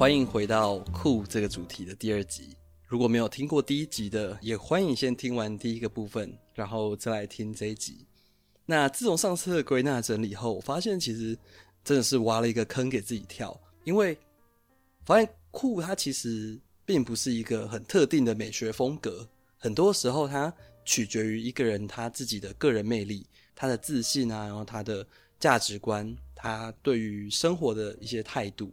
[0.00, 2.56] 欢迎回到酷这个主题的第二集。
[2.86, 8.06] 如果没有听过第一集的，也欢迎先听完第一个部分，然后再来听这一集。
[8.64, 11.36] 那自从上次的归纳整理后，我发现其实
[11.84, 13.54] 真的是挖了一个坑给自己跳，
[13.84, 14.16] 因为
[15.04, 20.50] 发现酷它其实并不是一个很特定的美学风格，很多时候它
[20.82, 25.06] 取决于一个人他自己的个人魅力、他的自信啊，然后他的
[25.38, 28.72] 价值观、他对于生活的一些态度。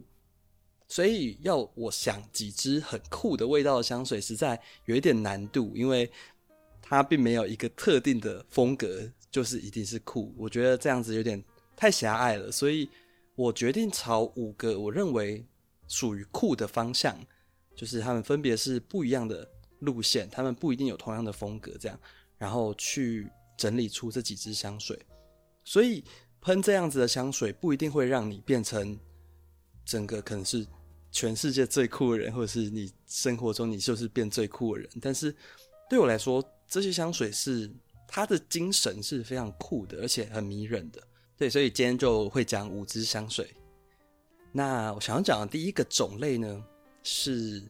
[0.90, 6.10] 所以要我想几支很酷的味道的香水，实在有一点难度，因为
[6.80, 10.34] 它并没有一个特定的风格，就是一定是酷。
[10.34, 11.44] 我觉得这样子有点
[11.76, 12.88] 太狭隘了，所以
[13.34, 15.44] 我决定朝五个我认为
[15.88, 17.14] 属于酷的方向，
[17.76, 19.46] 就是他们分别是不一样的
[19.80, 22.00] 路线，他们不一定有同样的风格，这样，
[22.38, 24.98] 然后去整理出这几支香水。
[25.64, 26.02] 所以
[26.40, 28.98] 喷这样子的香水不一定会让你变成
[29.84, 30.66] 整个可能是。
[31.10, 34.90] 全世界最酷的人，或者是你生活中你就是变最酷的人。
[35.00, 35.34] 但是
[35.88, 37.70] 对我来说，这些香水是
[38.06, 41.02] 它的精神是非常酷的，而且很迷人的。
[41.36, 43.54] 对，所以今天就会讲五支香水。
[44.52, 46.64] 那我想要讲的第一个种类呢，
[47.02, 47.62] 是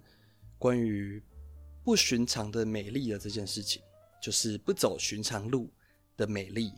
[0.59, 1.23] 关于
[1.85, 3.81] 不寻常的美丽的这件事情，
[4.21, 5.71] 就是不走寻常路
[6.17, 6.73] 的美丽。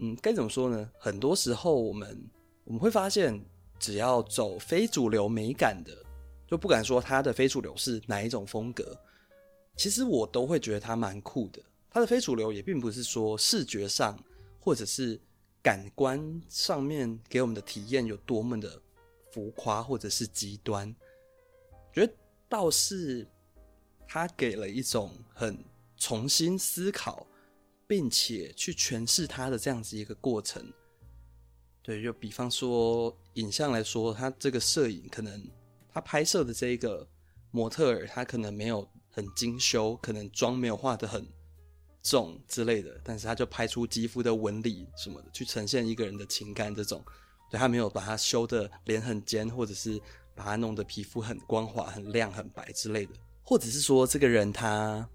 [0.00, 0.90] 嗯，该怎么说呢？
[0.98, 2.30] 很多时候我们
[2.64, 3.40] 我们会发现。
[3.82, 5.92] 只要走非主流美感的，
[6.46, 8.96] 就不敢说它的非主流是哪一种风格。
[9.76, 11.60] 其实我都会觉得它蛮酷的。
[11.90, 14.16] 它的非主流也并不是说视觉上
[14.60, 15.20] 或者是
[15.60, 18.80] 感官上面给我们的体验有多么的
[19.32, 20.94] 浮夸或者是极端，
[21.92, 22.12] 觉得
[22.48, 23.26] 倒是
[24.06, 25.58] 它给了一种很
[25.96, 27.26] 重新思考，
[27.88, 30.72] 并且去诠释它的这样子一个过程。
[31.82, 35.44] 对，就比方说影像来说，他这个摄影可能
[35.92, 37.06] 他拍摄的这一个
[37.50, 41.26] 模特儿，他可能没有很精修，可能妆没有画得很
[42.00, 46.72] 重之类的，但是他就拍出肌肤的纹理什么的，去呈现一个人的情感。
[46.72, 47.04] 这种，
[47.50, 50.00] 对，他没有把他修的脸很尖，或者是
[50.36, 53.12] 把他弄得皮肤很光滑、很亮、很白之类的，
[53.42, 55.08] 或者是说这个人他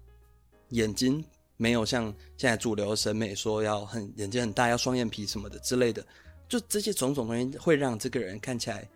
[0.68, 1.24] 眼睛
[1.56, 6.06] 没有像现在主流审美说要很眼睛很大，要双眼皮什么的之类的。
[6.48, 8.88] 就这些种种东西会让这个人看起来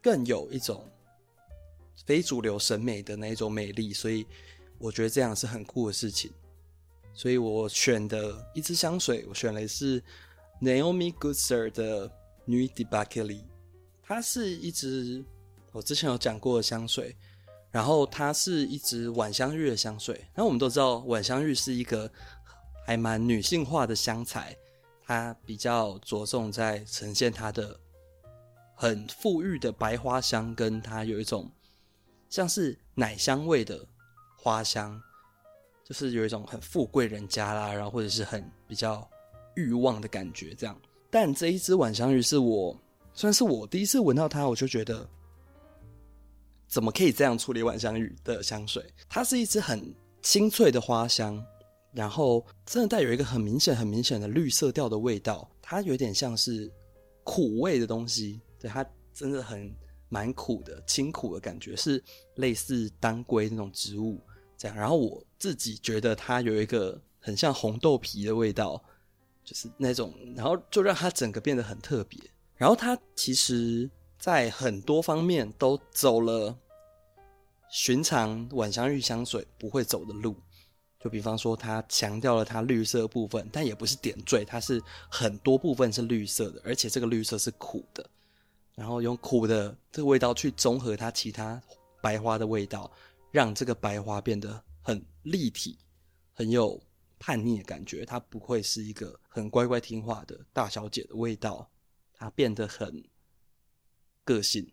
[0.00, 0.88] 更有一种
[2.06, 4.24] 非主流审美的那一种美丽，所以
[4.78, 6.30] 我觉得这样是很酷的事情。
[7.12, 10.00] 所以我选的一支香水，我选的是
[10.62, 12.10] Naomi Goodser 的
[12.44, 13.42] New Debacle，
[14.02, 15.22] 它是一支
[15.72, 17.16] 我之前有讲过的香水，
[17.70, 20.14] 然后它是一支晚香玉的香水。
[20.32, 22.10] 然后我们都知道晚香玉是一个
[22.86, 24.56] 还蛮女性化的香材。
[25.10, 27.76] 它比较着重在呈现它的
[28.76, 31.50] 很馥郁的白花香，跟它有一种
[32.28, 33.84] 像是奶香味的
[34.38, 35.02] 花香，
[35.84, 39.04] 就是有一种很富贵人家啦，然后或者是很比较
[39.56, 40.80] 欲望的感觉这样。
[41.10, 42.80] 但这一支晚香玉是我
[43.12, 45.04] 算是我第一次闻到它，我就觉得
[46.68, 48.88] 怎么可以这样处理晚香玉的香水？
[49.08, 49.92] 它是一支很
[50.22, 51.44] 清脆的花香。
[51.92, 56.70] 然后真的带有一个很明显、很明显的绿色调的味道，它有点像是
[57.24, 59.74] 苦味的东西，对，它真的很
[60.08, 62.02] 蛮苦的，清苦的感觉，是
[62.36, 64.20] 类似当归那种植物
[64.56, 64.76] 这样。
[64.76, 68.82] 然后我自己觉得它有一个很像红豆皮的味道，
[69.44, 72.20] 就是那种，然后就让它整个变得很特别。
[72.54, 76.56] 然后它其实在很多方面都走了
[77.68, 80.36] 寻常晚香玉香水不会走的路。
[81.00, 88.06] 就比方说，它强调了它绿色部分，但也不是点缀，它是很多部分是绿色的，而且这个绿色是苦的，
[88.74, 91.60] 然后用苦的这个味道去综合它其他
[92.02, 92.90] 白花的味道，
[93.30, 95.78] 让这个白花变得很立体，
[96.34, 96.78] 很有
[97.18, 98.04] 叛逆的感觉。
[98.04, 101.66] 它不会是一个很乖乖听话的大小姐的味道，
[102.12, 103.02] 它变得很
[104.22, 104.70] 个性，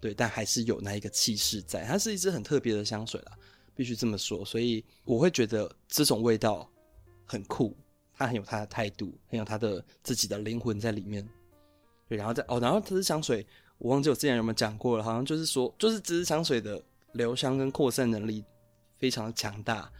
[0.00, 1.84] 对，但还是有那一个气势在。
[1.84, 3.36] 它是一支很特别的香水啦。
[3.74, 6.70] 必须这么说，所以我会觉得这种味道
[7.24, 7.76] 很酷，
[8.12, 11.26] 它很有它的态度，很有它的自己的灵魂在里面。
[12.08, 13.46] 对，然后再哦，然后这支香水
[13.78, 16.82] 我忘记我之前有没有讲过了，好像就是说，就是这支香水的
[17.12, 18.44] 留香跟扩散能力
[18.98, 19.90] 非常的强大，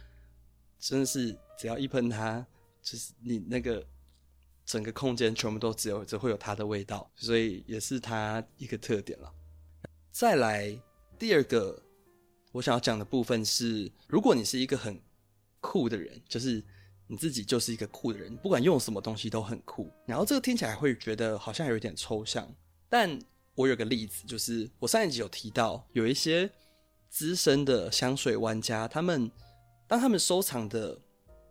[0.79, 2.45] 真的是只要一喷它，
[2.81, 3.83] 就是你那个
[4.65, 9.33] 整个空间全部都只有只会有它的味道，所以也是它一个特点了。
[10.11, 10.79] 再来
[11.17, 11.81] 第二个。
[12.53, 14.97] 我想要讲的部分是，如果你是一个很
[15.59, 16.63] 酷的人，就是
[17.07, 19.91] 你自己就是一个酷的人，不管用什么东西都很酷。
[20.05, 22.47] 然后这个听起来会觉得好像有点抽象，
[22.87, 23.19] 但
[23.55, 26.49] 我有个例子，就是我上一集有提到，有一些
[27.09, 29.29] 资深的香水玩家，他们
[29.87, 30.95] 当他们收藏的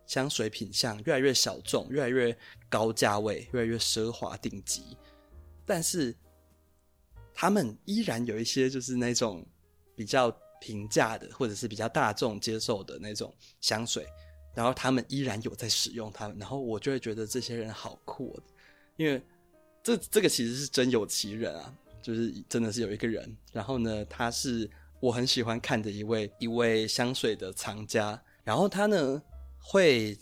[0.05, 2.35] 香水品相越来越小众，越来越
[2.69, 4.97] 高价位，越来越奢华顶级，
[5.65, 6.15] 但是
[7.33, 9.45] 他们依然有一些就是那种
[9.95, 10.29] 比较
[10.63, 14.07] 平价的，或者是比较大众接受的那种香水，
[14.55, 18.41] 然后他们依然有在使用它们，然后我就会觉得这些人好酷，
[18.95, 19.21] 因为
[19.83, 21.73] 这这个其实是真有其人啊。
[22.03, 24.69] 就是真的是有一个人，然后呢，他是
[24.99, 29.21] 我很喜欢看的一位一位香水的藏家，然后他呢
[29.57, 30.17] 会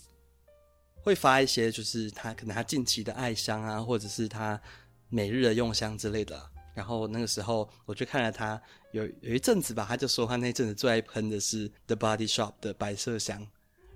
[1.02, 4.62] 会发一些就是他可能他近期的爱香啊，或者是他
[5.08, 6.51] 每日的用香之类的。
[6.74, 8.60] 然后那个时候我就看了他
[8.92, 13.46] 有有一阵子吧，他就说他那阵子最爱喷的是 The Body Shop 的白色香，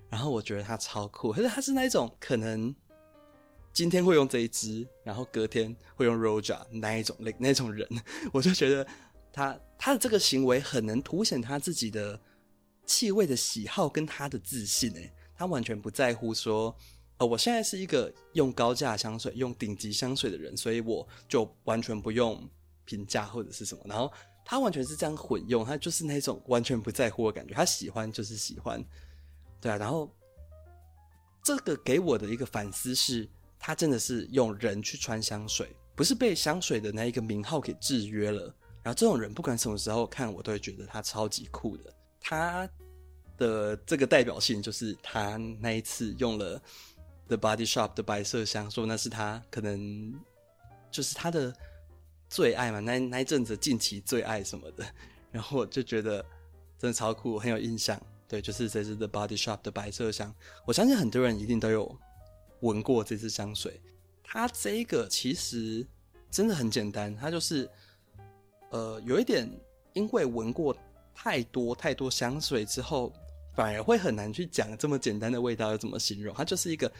[0.09, 2.75] 然后我觉得他超酷，可是他是那一种可能。
[3.73, 7.87] 今天会用这一支，然后隔天会用 Roja 那一种那那种人，
[8.33, 8.87] 我就觉得
[9.31, 12.19] 他他的这个行为很能凸显他自己的
[12.87, 16.75] 气味的喜好跟他的自信诶，他完全不在乎说，
[17.17, 22.49] 呃，我现在是一个用高价香水、用顶级香水的人，所以我就完全不用
[22.87, 23.83] 评价或者是什么。
[23.85, 24.11] 然后
[24.43, 28.83] 他完全是这样混用，他就是那种完全不在乎的感觉，他喜欢就是喜欢，
[29.61, 29.77] 对啊。
[29.77, 30.11] 然后
[31.43, 33.29] 这个给我的一个反思是。
[33.59, 38.41] 他真的是用人去穿香水，不是被香水的那一个名号给制约了。
[38.83, 41.91] 然后这种人不管什么时候看我都会觉得他超级酷的。
[42.21, 42.69] 他
[43.35, 46.61] 的这个代表性就是他那一次用了
[47.25, 50.13] The Body Shop 的白色香，说那是他可能
[50.91, 51.51] 就是他的
[52.29, 54.85] 最爱嘛，那那一阵子近期最爱什么的。
[55.31, 56.23] 然后我就觉得
[56.77, 58.01] 真的超酷，很有印象。
[58.27, 60.33] 对，就是这支 The Body Shop 的白色香，
[60.65, 61.97] 我相信很多人一定都有。
[62.61, 63.79] 闻过这支香水，
[64.23, 65.85] 它这个其实
[66.31, 67.69] 真的很简单，它就是
[68.71, 69.47] 呃有一点，
[69.93, 70.75] 因为闻过
[71.13, 73.13] 太多太多香水之后，
[73.55, 76.33] 反而会很难去讲这么简单的味道要怎么形容。
[76.35, 76.91] 它就是一个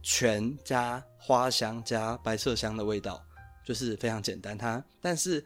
[0.00, 3.20] 醛加花香加白色香的味道，
[3.70, 4.58] 就是非常简单。
[4.58, 5.44] 它但是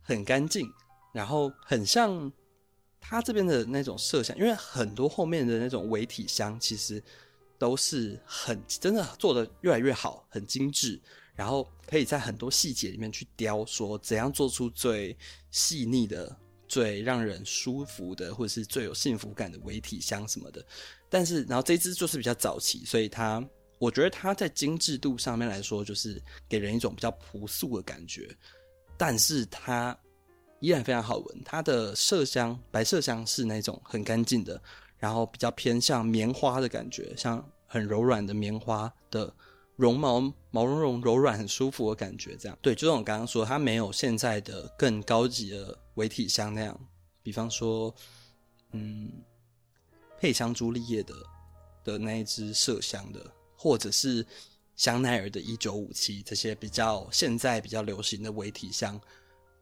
[0.00, 0.66] 很干净，
[1.12, 2.32] 然后很像
[3.00, 7.02] 它这边的那种麝香，因为很多后面的那种微体香其实。
[7.58, 11.00] 都是很真的做得越来越好，很精致，
[11.32, 15.16] 然后可以在很多细节里面去雕，说怎样做出最
[15.52, 20.66] 细腻的、最让人舒服的，或者是最有幸福感的微体香什么的。
[21.08, 23.40] 但是，然后这支就是比较早期，所以它，
[23.82, 28.32] 我觉得它在精致度上面来说，就是给人一种比较朴素的感觉。
[28.96, 29.98] 但是它
[30.60, 34.62] 依然非常好闻，它的麝香、白麝香是那种很干净的。
[34.98, 39.34] 然后比较偏向棉花的感觉，像很柔软的棉花的
[39.74, 40.20] 绒毛，
[40.52, 42.36] 毛茸茸、柔软、很舒服的感觉。
[42.36, 46.80] 这样对，就像我刚刚说，它没有现在的更高级的微体香那样。
[47.20, 47.92] 比方说，
[48.70, 49.10] 嗯，
[50.20, 51.14] 配香朱丽叶的
[51.82, 53.20] 的那一支麝香的，
[53.62, 54.26] 或者是
[54.74, 59.00] 香奈儿的一九五七这些比较现在比较流行的微体香，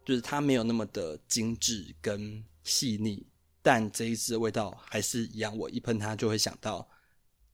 [0.06, 3.26] 就是它没有那么的精致跟细腻。
[3.60, 6.80] 但这一支味道还是一样，我一喷它就会想到，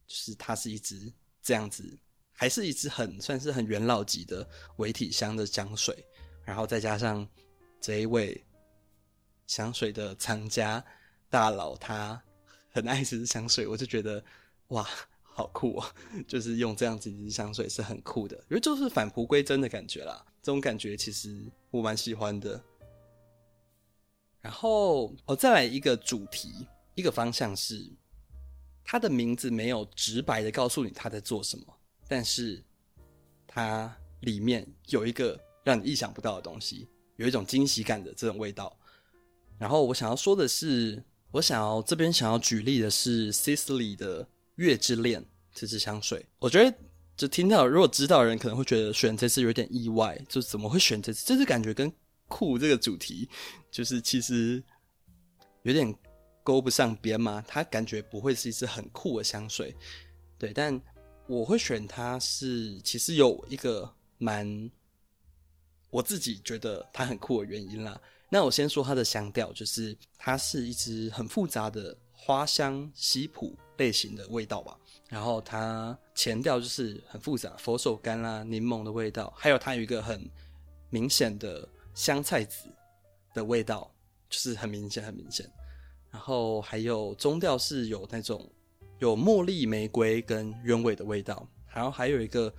[0.06, 1.98] 就是它是一支这样子，
[2.32, 6.06] 还是一支很算是很元老级的微体香的香水，
[6.44, 7.28] 然后再加上
[7.80, 8.40] 这一位
[9.48, 10.84] 香水的藏家
[11.28, 12.22] 大佬，他
[12.70, 14.24] 很爱这支香水，我就觉得
[14.68, 14.88] 哇，
[15.36, 15.84] 好酷哦！
[16.26, 22.58] 就是用这样子一支香水是很酷的，因为就是返璞归真的感觉啦，这种感觉其实我蛮喜欢的。
[24.40, 27.86] 然后我再来一个主题，一个方向是，
[28.82, 31.66] 它的名字没有直白的告诉你他在做什么，
[32.08, 32.64] 但是
[33.46, 38.74] 它里面有一个让你意想不到的东西，有一种惊喜感的这种味道。
[39.58, 44.24] 然后我想要说的是，我想要这边想要举例的是 Sisley 的
[44.56, 45.22] 《月之恋》
[45.54, 46.26] 这支香水。
[46.38, 46.76] 我觉得
[47.16, 51.24] 就听到，如果知道的人可能会觉得选这支有点意外，就怎么会选这支？
[51.24, 51.90] 这支感觉跟
[52.28, 53.28] 酷这个主题，
[53.70, 54.62] 就是其实
[55.62, 55.94] 有点
[56.42, 57.42] 勾不上边嘛。
[57.46, 59.74] 它感觉不会是一支很酷的香水，
[60.36, 60.52] 对。
[60.52, 60.78] 但
[61.26, 64.70] 我会选它是其实有一个蛮
[65.88, 68.00] 我自己觉得它很酷的原因啦。
[68.28, 74.78] 那我先说它的香调，就是它是一支很复杂的花香西普类型的味道吧。
[75.08, 80.30] 然后它前调就是很复杂，佛手柑啦、柠檬的味道，还有它有一个很
[80.90, 81.68] 明显的。
[81.96, 82.68] 香菜籽
[83.32, 83.90] 的味道
[84.28, 85.50] 就是很明显，很明显。
[86.10, 88.46] 然后还有中调是有那种
[88.98, 91.48] 有茉莉、玫瑰跟鸢尾的味道。
[91.72, 92.52] 然后还有一个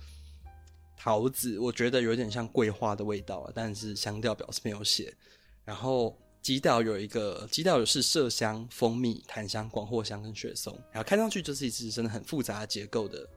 [0.96, 5.16] 桃子，我觉得有点像桂花的味道，但是香调表示没有写。
[5.64, 13.28] 然后基调有一个基调是麝香、蜂蜜、檀香、广藿香跟雪松，然后看上去就是一支真的很复杂的结构的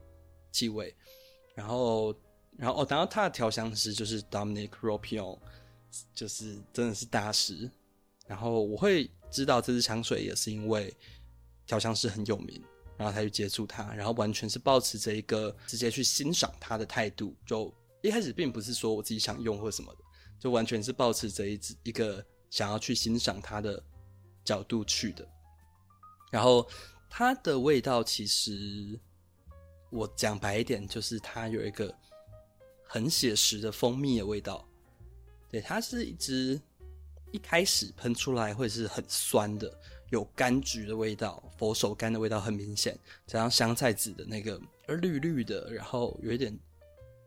[0.49, 0.95] 气味。
[1.53, 2.15] 然后，
[2.55, 5.37] 然后哦，然后它的调香师就是 Dominic Ropion，
[6.15, 7.69] 就是真的是大师。
[8.27, 10.95] 然后我会知道这支香水也是因为
[11.65, 12.63] 调香师很有名。
[12.95, 17.35] 然后他去接触它，然后完全是抱持着一个直接去欣赏它的态度。
[17.45, 19.99] 就一开始并不是说我自己想用或什么的，
[20.39, 23.83] 就完全是抱持着一一个想要去欣赏它的
[24.43, 25.27] 角度去的。
[26.29, 26.69] 然后
[27.09, 28.99] 它的味道其实
[29.89, 31.91] 我讲白一点，就是它有一个
[32.87, 34.63] 很写实的蜂蜜的味道。
[35.49, 36.61] 对，它是一支
[37.31, 39.79] 一开始喷出来会是很酸的。
[40.11, 46.53] 有柑橘的味道，佛手柑的味道很明显，加上香菜籽的那个绿绿的，然后有一点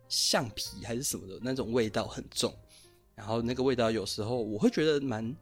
[0.06, 2.54] 橡皮还是什么的那种味道很重，
[3.14, 5.34] 然后那个味道有时候我会觉得蛮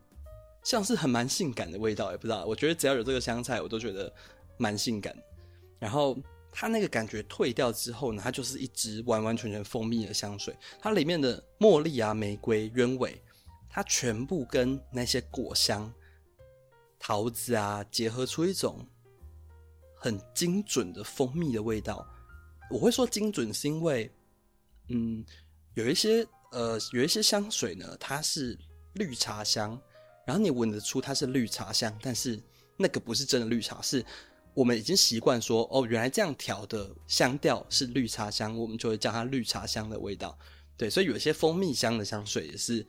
[0.62, 4.12] 像是很蛮性感的味道，也不知道，我觉得只要有这个香菜，我都觉得
[4.56, 5.16] 蛮性感。
[5.78, 6.16] 然后
[6.52, 13.20] 它那个感觉退掉之后呢，它就是一支完完全全蜂蜜的香水，它里面的茉莉啊、玫瑰、鸢尾，
[13.68, 15.92] 它全部跟那些果香。
[17.04, 18.86] 桃子啊，结合出一种
[19.96, 22.06] 很精准的蜂蜜的味道。
[22.70, 24.08] 我会说精准，是因为，
[24.88, 25.24] 嗯，
[25.74, 28.56] 有一些呃，有一些香水呢，它是
[28.94, 29.80] 绿茶香，
[30.26, 32.40] 然后你闻得出它是绿茶香，但是
[32.76, 34.04] 那个不是真的绿茶，是
[34.54, 40.38] 我们已经习惯说，哦，原来这样调的香调是绿茶香，我们就会叫它绿茶香的味道。
[40.76, 42.86] 对，所以有一些蜂蜜香的香水也是。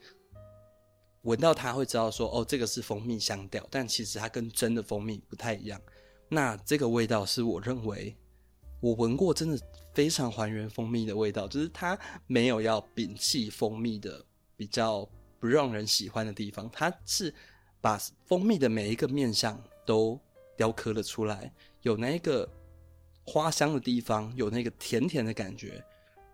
[1.23, 5.81] 闻到它会知道说哦，这个是蜂蜜香调，但其实它跟真的蜂蜜不太一样。
[6.27, 8.13] 那这个味道是我认为
[8.83, 9.57] 我闻过真的
[9.93, 11.97] 非常还原蜂蜜的味道，就是它
[12.27, 14.21] 没有要摒弃蜂蜜的
[14.57, 15.07] 比较
[15.39, 17.33] 不让人喜欢的地方，它是
[17.79, 20.19] 把蜂蜜的每一个面相都
[20.57, 21.49] 雕刻了出来，
[21.83, 22.45] 有那个
[23.25, 25.81] 花香的地方，有那个甜甜的感觉。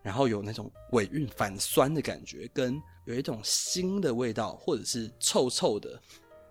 [0.01, 6.01] 然后有那种尾韵反酸的感觉，跟有一种腥的味道，或者是臭臭的，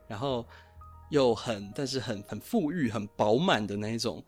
[0.07, 0.47] 然后
[1.11, 4.23] 又很但是很很馥郁、很饱满的那一种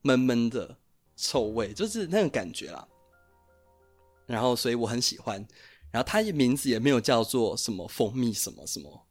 [0.00, 0.74] 闷闷的
[1.18, 2.88] 臭味，就是那种感觉啦。
[4.24, 5.36] 然后所以我很喜欢，
[5.90, 9.06] 然后它名字也没有叫做什么蜂蜜什么什么，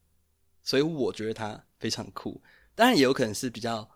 [0.64, 2.42] 所以我觉得它非常酷。
[2.74, 3.88] 当然也有可能是比较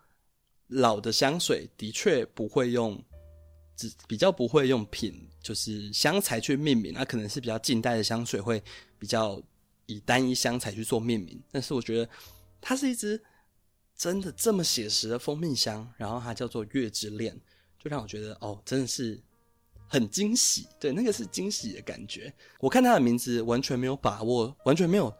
[0.67, 3.03] 老的香水，的确不会用。
[3.73, 8.61] 只比较不会用品，就是香材去命名，那可能是比较近代的香水会
[8.99, 9.41] 比较
[9.87, 11.41] 以单一香材去做命名。
[11.49, 12.07] 但是我觉得
[12.59, 13.19] 它是一支
[13.95, 17.35] 真的这么写实的蜂蜜香，然后它叫做月之恋，
[17.83, 19.19] 就让我觉得哦，真的是
[19.87, 20.67] 很惊喜。
[20.79, 22.31] 对，那个是惊喜的感觉。
[22.59, 25.11] 我看它的名字完全没有把握，完全没有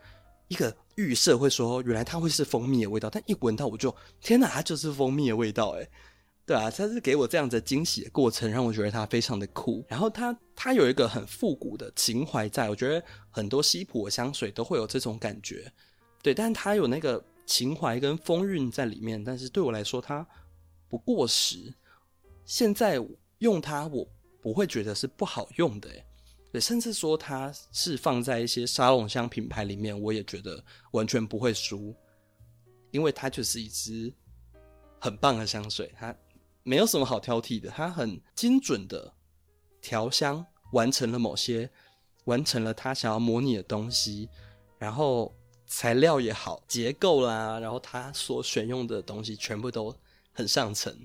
[0.48, 5.90] 一个预设会说原来它会是蜂蜜的味道，但一闻到我就天哪，它就是蜂蜜的味道诶。
[6.46, 9.84] 对啊，它是给我这样子惊喜的过程，让我觉得它非常的酷。
[9.88, 15.72] 然后它它有一个很复古的情怀在，我觉得很多西普的香水都会有这种感觉。
[16.22, 20.28] 对，但它有那个情怀跟风韵在里面，但是对我来说它
[20.88, 21.74] 不过时。
[22.46, 23.00] 现在
[23.40, 24.08] 用它，我
[24.42, 25.90] 不会觉得是不好用的。
[26.52, 31.96] 对，甚至说它是放在一些沙龙香品牌里面，我也觉得完全不会输，
[32.92, 34.14] 因为它就是一支
[35.00, 36.16] 很棒的香水，它。
[36.64, 39.12] 没有什么好挑剔的，它很精准的
[39.82, 41.68] 调香，完成了某些，
[42.26, 44.30] 完成了他想要模拟的东西，
[44.78, 45.34] 然后
[45.66, 49.92] 材料也好，结构啦，然后他所选用的东西全部都
[50.32, 50.96] 很上乘，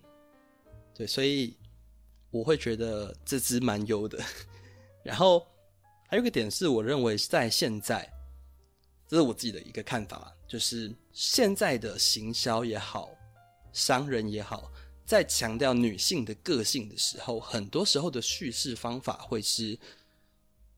[0.96, 1.54] 对，所以
[2.30, 4.18] 我会觉得这支蛮优的。
[5.04, 5.46] 然后
[6.08, 8.10] 还有一个点是，我认为在现在，
[9.06, 13.10] 这是我自己的一个看法，就是现在的行销也好，
[13.72, 14.72] 商人也好。
[15.04, 19.78] 在强调女性的个性的时候，很多时候的叙事方法会是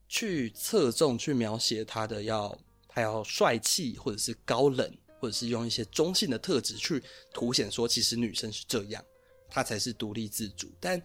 [0.07, 2.55] 去侧重去描写她的要
[2.87, 7.01] 她要帅气，或者是高冷，或者是用一些中性的特质去
[7.33, 9.03] 凸显说，其实女生是这样，
[9.49, 10.69] 她才是独立自主。
[10.79, 11.01] 但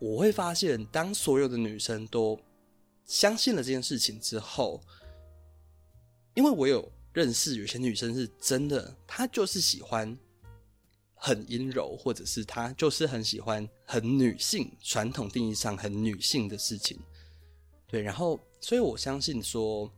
[0.00, 2.38] 我会发现，当所有的女生都
[3.04, 4.80] 相信了这件事情之后，
[6.34, 10.16] 因为我有认识有些女生是真的，她就是喜欢。
[11.18, 17.00] 很阴柔，或者是她就是很喜欢很女性，传统定义上很女性的事情，
[17.88, 19.90] 对，然后，所以我相信说，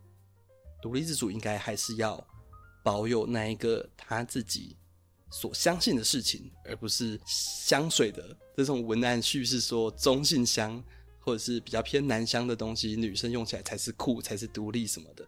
[0.80, 2.24] 独立自主应该还是要
[2.84, 4.76] 保有那一个她自己
[5.30, 10.82] 所相信的事情，而不是香水的这种文案叙事说中性香，
[11.20, 15.26] 或者是比较偏男香的东西，女生用起来才是酷，才是独立什么的。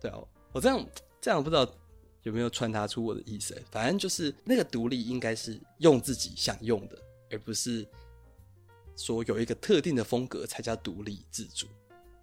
[0.00, 0.18] 对啊，
[0.52, 0.86] 我这样
[1.20, 1.66] 这样不知道
[2.22, 3.60] 有没有传达出我的意思？
[3.70, 6.98] 反正就是那个独立应该是用自己想用的，
[7.30, 7.86] 而不是
[8.96, 11.66] 说有一个特定的风格才叫独立自主。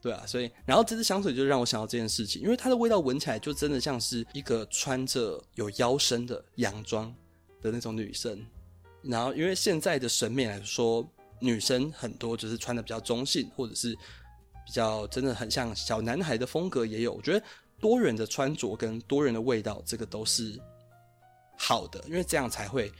[0.05, 7.11] 对啊，所以然后这支香水就让我想到这件事情，因为它的味道闻起来就真的像是一个穿着有腰身的洋装
[7.59, 8.39] 的那种女生。
[9.01, 11.03] 然后因为现在的审美来说，
[11.39, 13.95] 女生很多就是穿的比较中性，或者是
[14.63, 17.11] 比较真的很像小男孩的风格也有。
[17.11, 17.43] 我觉得
[17.79, 20.61] 多元的穿着跟多元的味道，这个都是
[21.57, 22.91] 好的，因为这样才会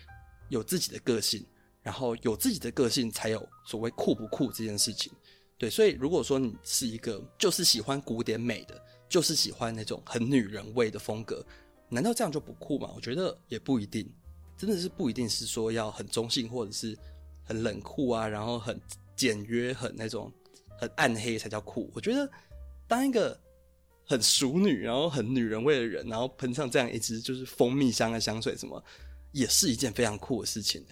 [0.50, 1.45] 有自己的个性，
[1.83, 5.13] 然后有自己的个性才有所谓酷不酷这件事情。
[5.57, 11.41] 对，所以如果说你是一个就是喜欢古典美的，就是喜欢那种很女人味的风格，
[11.88, 12.91] 难道这样就不酷吗？
[12.93, 14.05] 我觉得也不一定，
[14.57, 16.97] 真的是不一定是说要很中性或者是
[17.45, 18.77] 很冷酷啊，然后很
[19.15, 20.29] 简约、很那种
[20.77, 21.89] 很暗黑才叫酷。
[21.95, 22.29] 我觉得
[22.85, 23.39] 当一个
[24.05, 28.83] 很淑女，然后很女人味的人，然后喷上这样一支就是蜂蜜香的香水，什么
[29.31, 30.85] 也是一件非常酷的事情，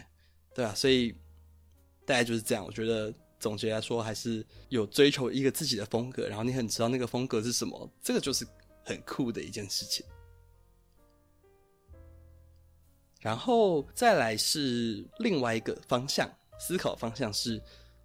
[0.56, 1.12] 对啊，所以
[2.06, 3.14] 大概就是这样，我觉得。
[3.44, 8.48] 总结来说，还是有追求一个自己的风格，然后你很知道那个风格是什么，这个就是
[8.86, 10.06] 很酷的一件事情。
[13.20, 17.62] 然后再来是另外一个方向，思考方向是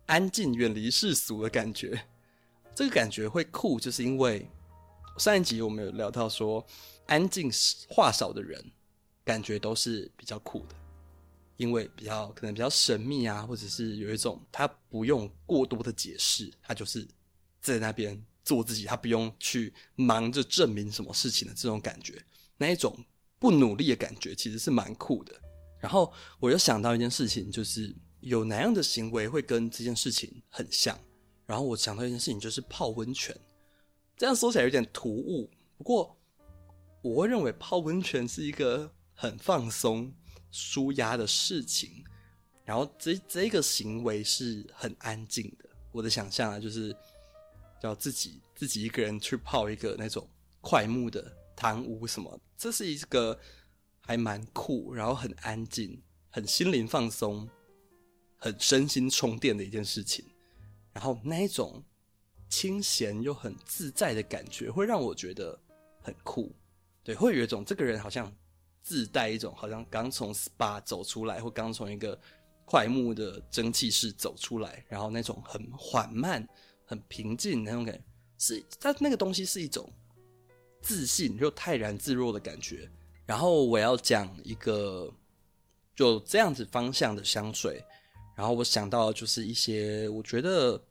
[0.07, 2.05] 安静、远离世俗的感觉。
[2.75, 4.51] 这个感觉会酷，就是因为
[5.19, 6.67] 上一集我们有聊到说，
[7.07, 7.49] 安静
[7.89, 8.73] 话少的人，
[9.25, 10.75] 感觉都是比较酷的。
[11.59, 17.07] 因为比较可能比较神秘啊，或者是有一种他不用过多的解释，他就是
[17.61, 22.25] 在那边做自己，他不用去忙着证明什么事情的这种感觉，
[22.57, 22.97] 那一种
[23.41, 25.35] 不努力的感觉其实是蛮酷的。
[25.81, 30.97] 然后我又想到一件事情，就是有哪样的行为会跟这件事情很像。
[31.45, 33.37] 然后我想到一件事情，就是泡温泉。
[34.17, 36.17] 这样说起来有点突兀，不过
[37.03, 40.13] 我会认为泡温泉是一个很放松。
[40.51, 42.05] 舒压的事情，
[42.65, 45.69] 然后这这个行为是很安静的。
[45.93, 46.95] 我的想象啊，就是
[47.81, 50.29] 叫自己自己一个人去泡一个那种
[50.61, 53.39] 快木的汤屋什么，这是一个
[54.01, 57.49] 还蛮酷，然后很安静、很心灵放松、
[58.37, 60.25] 很身心充电的一件事情。
[60.93, 61.83] 然后那一种
[62.49, 65.59] 清闲又很自在的感觉，会让我觉得
[66.01, 66.55] 很酷。
[67.03, 68.35] 对，会有一种这个人好像。
[68.89, 72.19] 自带一种好像刚从 SPA 走出来，或刚从一个
[72.65, 76.49] 快木的蒸汽室走出来，然后那种很缓慢、
[76.87, 78.03] 很平静那种感觉，
[78.39, 79.93] 是它那个东西是一种
[80.81, 82.91] 自信又泰然自若的感觉。
[83.27, 85.13] 然后我要讲一个
[85.95, 87.85] 就这样子方向的香水，
[88.35, 90.83] 然后我想到就是一些我觉得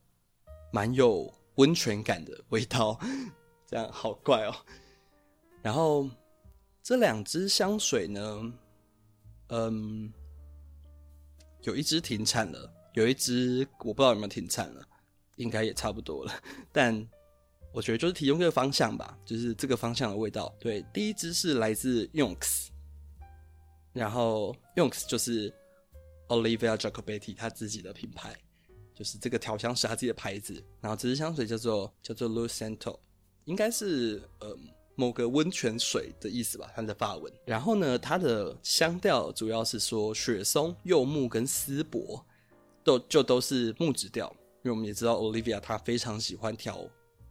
[0.71, 2.99] 蛮有温泉感的味道，
[3.65, 4.55] 这样好怪哦。
[5.63, 6.07] 然后。
[6.88, 8.54] 这两支香水呢，
[9.50, 10.10] 嗯，
[11.63, 14.82] 有一支停产了，有一支我不知道有没有停产了，
[15.36, 16.32] 应该也差不多了。
[16.71, 17.06] 但
[17.73, 20.56] 我觉得就是提供这个方向吧，就是这个方向的味道。
[20.62, 22.69] 对，第一支是来自 Yonks，
[23.91, 25.54] 然后 Yonks 就是
[26.30, 28.34] Olivia Jacobetti 他自己的品牌，
[28.95, 30.54] 就是这个调香师他自己的牌子。
[30.80, 32.97] 然后这支香水叫做叫做 Lucento，
[33.43, 34.69] 应该是嗯。
[34.97, 37.31] 某个温泉水的意思吧，它的法文。
[37.45, 42.25] 然后呢，它的香调主要是说雪松、柚木跟丝柏，
[42.83, 44.27] 都就都是木质调。
[44.63, 46.83] 因为我们也知道，Olivia 她非常喜欢调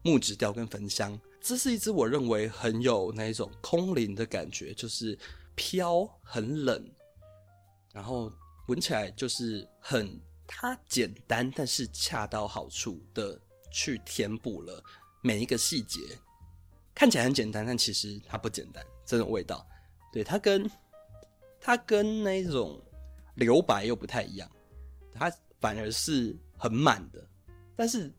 [0.02, 1.20] 木质调跟焚香。
[1.40, 5.18] 这是一支我认为很有那一种空灵的感觉，就是
[5.56, 6.88] 飘很冷，
[7.92, 8.32] 然后
[8.68, 13.38] 闻起来就是很它简单，但是恰到好处的
[13.72, 14.80] 去填补了
[15.20, 16.00] 每一个细节。
[16.96, 18.82] 看起来很简单，但其实它不简单。
[19.04, 19.64] 这种味道，
[20.10, 20.68] 对，它跟
[21.60, 22.82] 它跟那种
[23.34, 24.50] 留白又不太一样，
[25.12, 25.30] 它
[25.60, 27.22] 反而是很满的，
[27.76, 28.10] 但是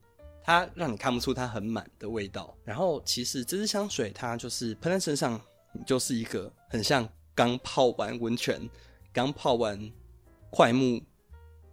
[0.44, 2.56] 它让你看不出它很满的味道。
[2.63, 5.42] 然后其实这支香水它就是喷在身上，
[5.74, 8.62] 你就是一个很像刚泡完温泉、
[9.12, 9.92] 刚泡完
[10.52, 11.02] 快木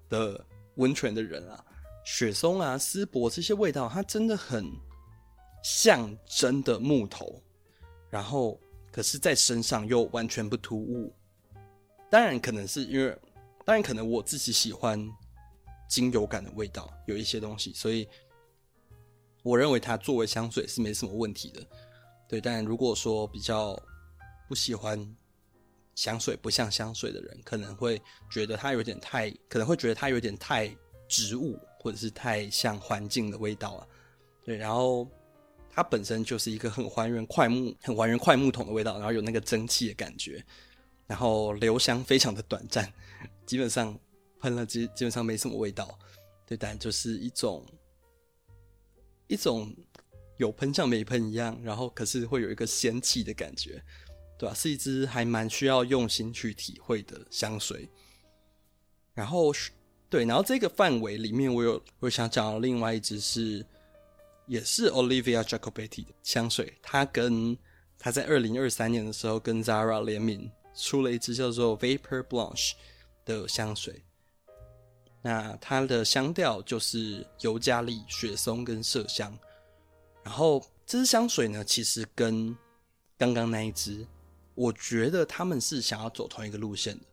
[0.08, 0.42] 的
[0.76, 1.62] 温泉的人啊，
[2.02, 4.72] 雪松啊、丝柏这些味道，它真的很。
[5.64, 7.42] 像真的木头，
[8.10, 8.60] 然后
[8.92, 11.10] 可是，在身上又完全不突兀。
[12.10, 13.18] 当然，可能是因为，
[13.64, 15.10] 当然可能我自己喜欢
[15.88, 18.06] 精油感的味道，有一些东西，所以
[19.42, 21.66] 我认为它作为香水是没什么问题的。
[22.28, 23.74] 对，但如果说比较
[24.46, 25.16] 不喜欢
[25.94, 28.00] 香水不像香水的人，可能会
[28.30, 30.68] 觉得它有点太，可能会觉得它有点太
[31.08, 33.86] 植物，或者是太像环境的味道啊。
[34.44, 35.08] 对，然后
[35.74, 40.44] 它本身就是一个很还原桧木、 很还原桧木桶的味道，然后有那个蒸汽的感觉，
[41.06, 42.92] 然后留香非常的短暂，
[43.44, 43.98] 基本上
[44.40, 45.98] 喷了基基本上没什么味道。
[46.46, 47.66] 对，但就是一种
[49.26, 49.74] 一种
[50.36, 53.82] 有喷像没喷一样，然后可是会有一个仙气的感觉。
[54.36, 57.88] 对吧、是一支还蛮需要用心去体会的香水。
[59.14, 59.52] 然后，
[60.10, 63.64] 对，然后这个范围里面，我有我想讲的另外一支是，
[64.46, 66.76] 也是 Olivia Jacobetti 的香水。
[66.82, 67.56] 它跟
[67.98, 72.72] 它在二零二三年的时候跟 Zara 联名出了一支叫做 Vapor Blanche
[73.24, 74.02] 的香水。
[75.22, 79.36] 那它的香调就是尤加利、雪松跟麝香。
[80.22, 82.54] 然后这支香水呢，其实跟
[83.16, 84.06] 刚刚那一支。
[84.54, 87.04] 我觉得他们是想要走同一个路线的，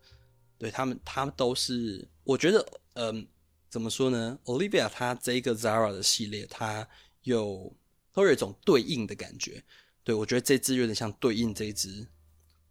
[0.60, 2.08] 对他们，他们都是。
[2.24, 2.64] 我觉得，
[2.94, 3.28] 嗯、
[3.68, 6.88] 怎么说呢？Olivia 它这个 Zara 的系列，它
[7.24, 7.76] 有
[8.14, 9.64] 都有一种对应的感觉。
[10.04, 12.08] 对，我觉得这支有点像对应这一支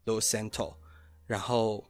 [0.04, 0.74] Lo Santo，
[1.26, 1.84] 然后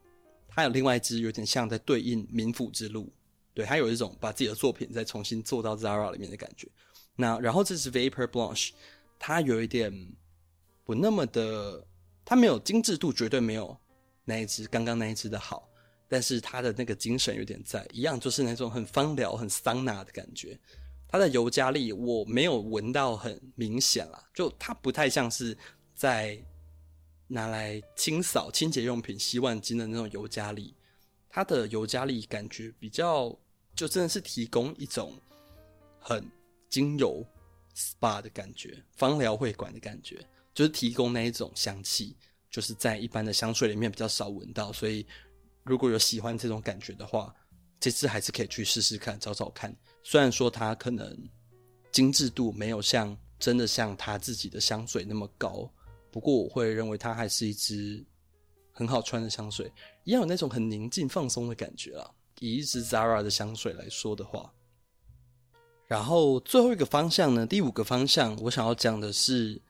[0.49, 3.13] 它有另外一支有点像在对应冥府之路。
[3.55, 6.69] 对，它有一种把自己的作品再重新做到 Zara 里面的感觉。
[7.17, 8.71] 那然后这支 Vapor Blanche，
[9.19, 9.93] 它有一点
[10.85, 11.87] 不那么的。
[12.23, 13.77] 它没有精致度，绝对没有
[14.25, 15.69] 那一只刚刚那一只的好，
[16.07, 20.57] 但是它的那个精神有点在，一样就是那种很芳疗、很桑拿的感觉。
[21.11, 25.57] 它的尤加利我没有闻到很明显啦，就它不太像是
[25.95, 26.41] 在
[27.27, 30.75] 拿来清扫清洁用品洗碗巾的那种尤加利，
[31.29, 33.37] 它的尤加利感觉比较
[33.75, 35.21] 就真的是提供一种
[35.99, 36.25] 很
[36.69, 37.27] 精油
[37.75, 40.25] SPA 的感觉，芳疗会馆的感觉。
[40.53, 42.17] 就是提供那一种香气，
[42.51, 45.07] 就是在一般的香水里面比较少闻到，所以
[45.63, 47.35] 如果有喜欢这种感觉的话，
[47.79, 49.75] 这支还是可以去试试看，找找看。
[50.03, 51.17] 虽然说它可能
[51.93, 55.71] 精致度没有像真的像他自己的香水那么高，
[56.11, 58.05] 不过我会认为它还是一支
[58.73, 59.73] 很好穿的香水，
[60.05, 62.11] 也有那种很宁静放松的感觉啊。
[62.39, 64.53] 以一支 Zara 的香水来说的话，
[65.87, 69.61] 然后最后一个方向呢，第五个方向，我想要讲的是。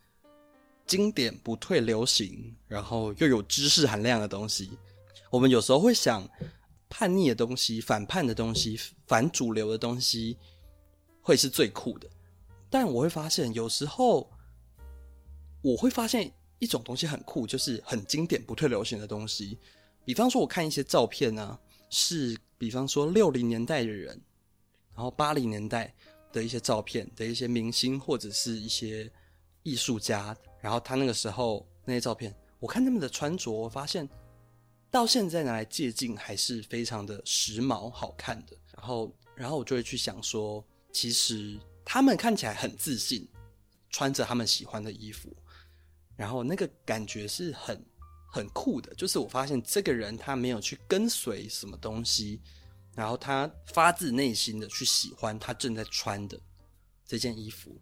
[0.87, 4.77] 经典不退流行，然后又有知识含量的东西。
[5.31, 6.29] 我们有时候会想，
[6.91, 10.37] 叛逆的东西、反叛的东西、反主流的东西，
[11.23, 12.11] 会是最酷的。
[12.69, 14.31] 但我会发现，有时候
[15.63, 19.57] 我会发现一种东西很酷，就是很经典不退流行的东西。
[20.05, 24.21] 比方说，我看一些照片呢、啊，是比方说六零年代的人，
[24.95, 25.95] 然后八零年代
[26.33, 29.11] 的一些照片的一些明星或者是一些
[29.63, 30.37] 艺术家。
[30.61, 34.09] 然后他那个时候那些照片，我看他们的穿着，我发现
[34.91, 38.57] 到现在拿来借镜还是非常的时髦好看的。
[38.77, 43.29] 然后，然后我就会去想说，其实他们看起来很自信，
[43.91, 45.35] 穿着他们喜欢的衣服，
[46.17, 47.85] 然后那个感觉是很
[48.31, 48.95] 很酷的。
[48.95, 52.41] 就是我发现这个人他没有去跟随什么东西，
[52.95, 56.41] 然后他发自内心的去喜欢他正在穿的
[57.07, 57.81] 这件衣服，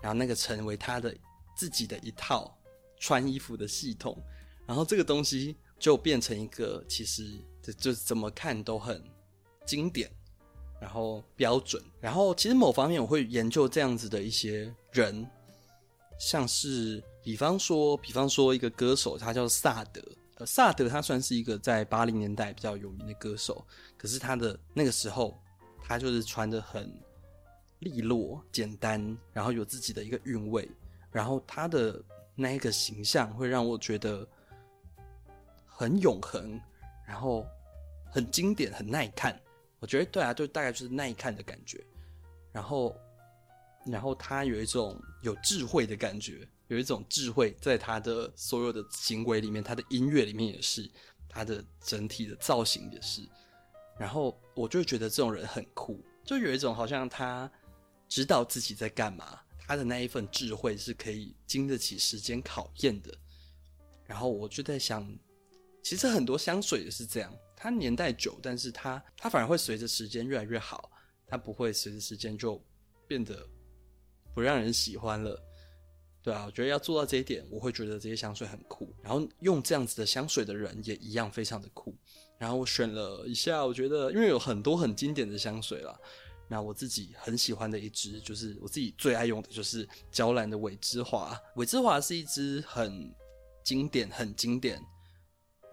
[0.00, 1.16] 然后那个成为他的。
[1.58, 2.54] 自己的一套
[3.00, 4.22] 穿衣服的系统，
[4.66, 9.02] 然后这个东西就变成一个，其实就就怎么看都很
[9.64, 10.10] 经典，
[10.80, 15.28] 然后标准，然后其实某方面我会研究这样子的一些人，
[16.18, 20.02] 像是比方说，比方说一个歌手，他叫萨德，
[20.36, 25.38] 呃，萨德他算是一个在八零年代比较有名的歌手，可是他的那个时候，
[25.82, 26.92] 他就是穿的很
[27.80, 30.68] 利落、简单，然后有自己的一个韵味。
[31.10, 32.02] 然后他的
[32.34, 34.26] 那一个形象会让我觉得
[35.78, 36.58] 很永恒，
[37.06, 37.46] 然后
[38.10, 39.38] 很经典，很耐看。
[39.78, 41.84] 我觉得对啊，就大概就是耐看的感觉。
[42.50, 42.96] 然后，
[43.84, 50.90] 然后他有一种有智慧的感觉，有一种智慧在他的所有的行为里面，他的音乐里面也是，
[51.28, 53.20] 他的整体的造型也是。
[53.98, 57.50] 然后我就觉得这种人很酷，就有一种好像他
[58.08, 59.38] 知道自己在干嘛。
[59.58, 63.12] 他的那一份智慧是可以经得起时间考验的，
[64.06, 65.06] 然后我就在想，
[65.86, 70.90] 其实很多香水也是这样，它年代久，但是它它反而会随着时间越来越好，
[71.28, 72.60] 它不会随着时间就
[73.06, 73.48] 变得
[74.34, 75.40] 不让人喜欢了，
[76.24, 81.94] 对啊，我觉得要做到这一点，我会觉得这些香水很酷，然后用这样子的香水的人也一样非常的酷，
[82.36, 85.96] 然后我选了一下，我觉得因为有很多很经典的香水啦。
[86.48, 91.40] 那我自己很喜欢的一支，就是我自己最爱用的，就是娇兰的韦之华。
[91.54, 93.14] 韦之华是一支很
[93.62, 94.84] 经典、很经典，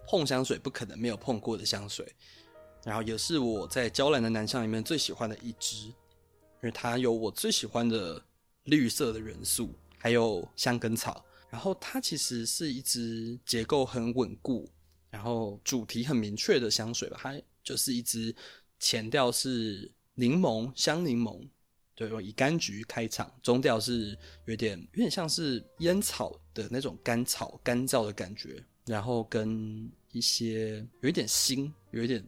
[0.08, 2.06] 碰香水不可能没有碰过的香水。
[2.84, 5.94] 然后也是我在娇兰的男香里面最喜欢的一支，因
[6.64, 8.22] 为它有我最喜欢的
[8.66, 11.24] 绿色的元素，还有香根草。
[11.50, 14.68] 然后它其实是一支结构很稳固，
[15.12, 17.18] 然后主题很明确的香水吧。
[17.22, 18.36] 它就是一支
[18.80, 21.48] 前调是柠檬香柠檬，
[21.96, 32.24] 对，以柑橘开场，中调是有点有点像是烟草的那种干草干燥的感觉，然后跟一些有一点腥，有一点。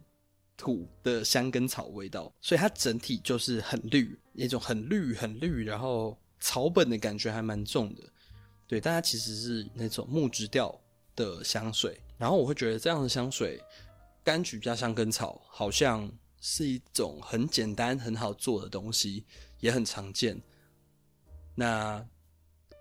[0.58, 8.02] 土的香根草味道，所以它整体就是很绿，一种很绿很绿，然后草本的感觉还蛮重的。
[8.66, 10.74] 对，但它其实是那种木质调
[11.14, 12.00] 的香水。
[12.16, 13.62] 然后我会觉得这样的香水，
[14.24, 19.26] 柑橘加香根草，好像是一种很简单很好做的东西，
[19.60, 20.40] 也很常见。
[21.54, 22.02] 那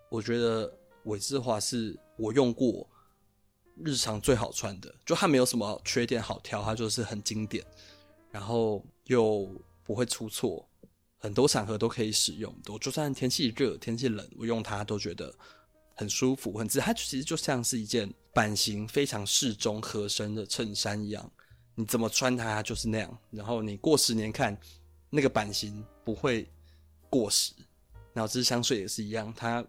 [0.08, 2.90] 我觉得韦志华是我用过。
[3.84, 7.66] 日常最好穿的，就它没有什么缺点好挑，它就是很经典，
[8.32, 9.50] 然后又
[9.84, 10.68] 不会出错，
[11.18, 12.56] 很多场合都可以使用。
[12.68, 15.34] 我就算天气热、天气冷，我用它都觉得
[15.96, 16.80] 很舒服、很自。
[16.80, 21.32] 它其实就像是一件版型非常适中、合身的衬衫一样，
[21.76, 23.18] 你怎么穿它就是那样。
[23.30, 24.58] 然后你过十年看
[25.10, 26.50] 那个版型不会
[27.10, 27.54] 过时。
[28.14, 29.66] 然后这支香水也是一样，它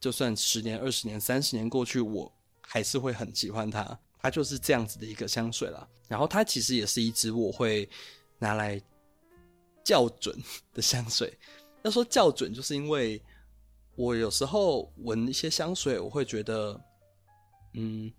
[0.00, 2.32] 就算十年、二十年、三十年过去，我。
[2.72, 5.88] 还是会很喜欢它，它就是这样子的一个香水啦。
[6.06, 7.88] 然后它其实也是一支我会
[8.38, 8.80] 拿来
[9.82, 10.40] 校准
[10.72, 11.36] 的香水。
[11.82, 13.20] 要说校准，就是因为
[13.96, 16.80] 我有时候闻一些香水，我会觉得，
[17.74, 18.12] 嗯，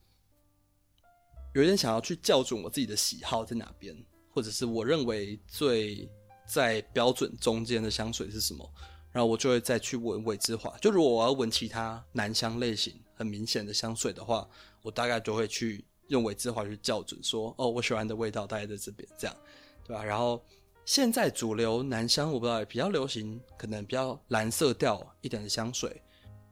[1.53, 3.95] 有点想要去校准我自己的喜好在哪边，
[4.33, 6.09] 或者是我认为最
[6.45, 8.69] 在标准中间的香水是什么。
[9.11, 10.75] 然后我就会再去闻韦之华。
[10.77, 14.47] 就如果我要闻其他男香类型很明显的香水的话，
[14.81, 19.35] 我大概就会去用韦之华去校准，说哦，我喜欢的味道大概在这边，这样，
[19.83, 20.03] 对吧？
[20.03, 20.41] 然后
[20.85, 26.01] 现在主流男香我不知道，比较流行，可能比较蓝色调一点的香水。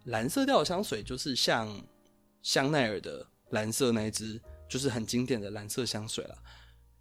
[0.06, 1.70] 蓝色调的香水就是像
[2.42, 6.38] 香奈儿的蓝色那一支，就是很经典的蓝色香水了。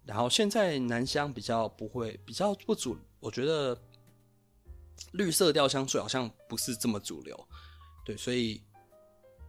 [0.05, 3.77] 然后现在男香比较不会，比较不主，我觉得。
[5.11, 7.47] 绿色调香水好像不是这么主流，
[8.05, 8.61] 对，所以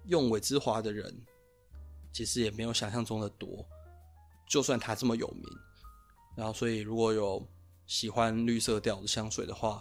[0.06, 1.14] 用韦之华的人
[2.12, 3.66] 其实也没有想象中的多。
[4.48, 5.44] 就算他这么有名，
[6.36, 7.46] 然后所以如果有
[7.86, 9.80] 喜欢绿色调的香水的话，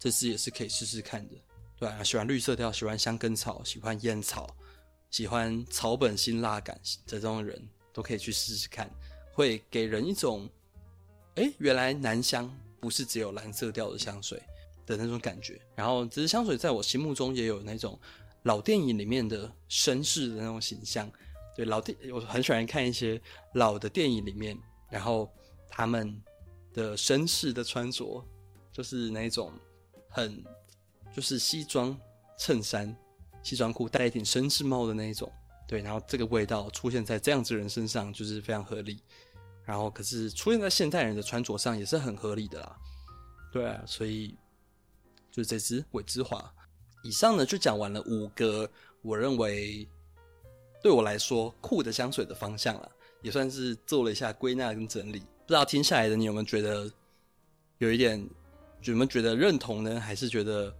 [0.00, 1.34] 这支也是可以试试看的，
[1.76, 4.48] 对啊，喜欢绿色调、喜欢香根草、喜欢烟草、
[5.10, 8.90] 喜欢草本辛辣感的这种人都可以去试试看，
[9.32, 10.50] 会给人一种，
[11.36, 14.42] 哎，原来男香不是只有蓝色调的香水。
[14.96, 18.00] 的那种感觉，然后这支香水在我心目中也有那种
[18.44, 21.10] 老电影里面的绅士的那种形象。
[21.54, 23.20] 对，老电我很喜欢看一些
[23.54, 24.58] 老的电影里面，
[24.90, 25.30] 然后
[25.68, 26.18] 他们
[26.72, 28.24] 的绅士的穿着
[28.72, 29.52] 就是那种
[30.08, 30.42] 很
[31.14, 31.94] 就是西装
[32.38, 32.96] 衬衫、
[33.42, 35.30] 西装裤，戴一顶绅士帽的那一种。
[35.66, 39.02] 对，然后这个味道出现在这样子人身上就是非常合理。
[39.66, 42.76] 然后可是出现在现代人的穿着上也是很合理的啦。
[43.52, 44.34] 对啊，所以。
[45.38, 46.52] 就是这支韦之华。
[47.04, 48.68] 以上呢就讲完了五个
[49.02, 49.88] 我认为
[50.82, 52.90] 对我来说酷的香水的方向了，
[53.22, 55.20] 也算是做了一下归纳跟整理。
[55.20, 56.90] 不知道听下来的你有没有觉得
[57.78, 58.18] 有一点，
[58.82, 60.00] 有没有觉得认同呢？
[60.00, 60.76] 还是觉得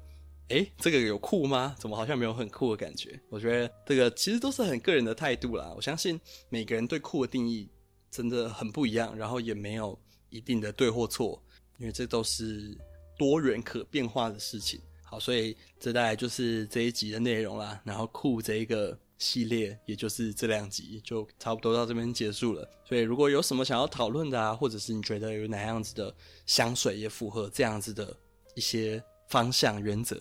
[0.48, 1.76] 哎，这个有酷吗？
[1.78, 3.16] 怎么好像没有很酷的感觉？
[3.28, 5.72] 我觉得这个其实都是很个人的态度啦。
[5.76, 7.70] 我相信每个人对酷的定义
[8.10, 9.96] 真的很不一样，然后也没有
[10.30, 11.40] 一定的对或错，
[11.78, 12.76] 因为这都是。
[13.18, 17.78] 多元可变化的事情，好，所以这大概就是这一集的内容啦。
[17.84, 22.66] 然后酷这一个系列，也就是这两集，就差不多到这边结束了。
[22.86, 26.14] 所以如果有什么想要讨论的啊，或者是你觉得有哪样子的
[26.46, 28.16] 香水也符合这样子的
[28.54, 30.16] 一些方向原则，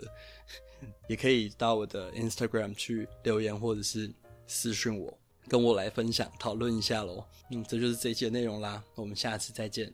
[1.07, 4.12] 也可以到我的 Instagram 去留言，或者是
[4.47, 5.15] 私讯我，
[5.47, 7.23] 跟我来分享讨论一下喽。
[7.51, 8.83] 嗯，这就是这一集的内容啦。
[8.95, 9.93] 我们下次再见。